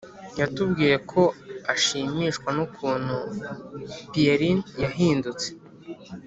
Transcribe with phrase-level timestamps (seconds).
[0.39, 1.21] yatubwiye ko
[1.73, 3.15] ashimishwa n’ukuntu
[4.11, 5.47] pierrine yahindutse,